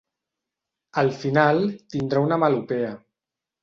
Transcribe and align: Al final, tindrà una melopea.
Al 1.03 1.13
final, 1.25 1.63
tindrà 1.95 2.27
una 2.29 2.43
melopea. 2.47 2.95